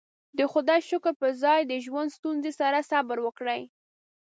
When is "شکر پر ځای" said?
0.89-1.59